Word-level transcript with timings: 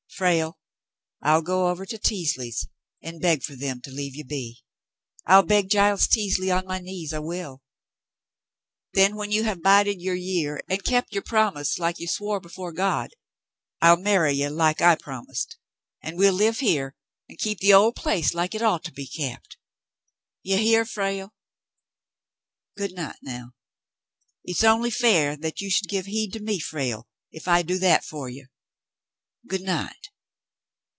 "Frale, 0.21 0.59
I'll 1.23 1.41
go 1.41 1.69
over 1.69 1.83
to 1.83 1.97
Teasleys' 1.97 2.67
and 3.01 3.21
beg 3.21 3.41
for 3.41 3.55
them 3.55 3.81
to 3.81 3.89
leave 3.89 4.13
you 4.15 4.23
be. 4.23 4.59
I'll 5.25 5.41
beg 5.41 5.67
Giles 5.69 6.05
Teasley 6.05 6.51
on 6.51 6.67
my 6.67 6.77
knees, 6.79 7.11
I 7.11 7.17
will. 7.19 7.63
Then 8.93 9.15
when 9.15 9.31
you 9.31 9.45
have 9.45 9.63
bided 9.63 9.99
your 9.99 10.13
year 10.13 10.61
and 10.69 10.83
kept 10.83 11.13
your 11.13 11.23
promise 11.23 11.79
like 11.79 11.97
you 11.97 12.07
swore 12.07 12.39
before 12.39 12.71
God, 12.71 13.11
I'll 13.81 13.97
marry 13.97 14.33
you 14.33 14.49
like 14.49 14.79
I 14.79 14.93
promised, 14.95 15.57
and 16.03 16.17
we'll 16.19 16.33
live 16.33 16.59
here 16.59 16.93
and 17.27 17.39
keep 17.39 17.57
the 17.57 17.73
old 17.73 17.95
place 17.95 18.35
like 18.35 18.53
it 18.53 18.61
ought 18.61 18.83
to 18.83 18.93
be 18.93 19.07
kept. 19.07 19.57
You 20.43 20.57
hear, 20.57 20.85
Frale? 20.85 21.33
Good 22.77 22.91
night, 22.91 23.17
now. 23.23 23.53
It's 24.43 24.63
only 24.63 24.91
fair 24.91 25.35
you 25.57 25.71
should 25.71 25.89
give 25.89 26.05
heed 26.05 26.31
to 26.33 26.41
me, 26.41 26.59
Frale, 26.59 27.07
if 27.31 27.47
I 27.47 27.63
do 27.63 27.79
that 27.79 28.03
for 28.03 28.29
you. 28.29 28.47
Good 29.47 29.61
night." 29.63 29.95